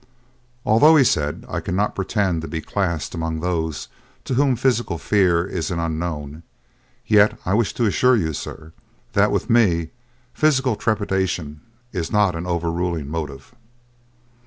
"Although," 0.65 0.95
he 0.95 1.03
said, 1.03 1.45
"I 1.47 1.59
cannot 1.59 1.93
pretend 1.93 2.41
to 2.41 2.47
be 2.47 2.59
classed 2.59 3.13
among 3.13 3.39
those 3.39 3.87
to 4.23 4.33
whom 4.33 4.55
physical 4.55 4.97
fear 4.97 5.45
is 5.45 5.69
an 5.69 5.77
unknown, 5.79 6.41
yet 7.05 7.39
I 7.45 7.53
wish 7.53 7.71
to 7.75 7.85
assure 7.85 8.15
you, 8.15 8.33
sir, 8.33 8.73
that 9.13 9.31
with 9.31 9.47
me 9.47 9.91
physical 10.33 10.75
trepidation 10.75 11.61
is 11.93 12.11
not 12.11 12.35
an 12.35 12.47
overruling 12.47 13.09
motive." 13.09 13.53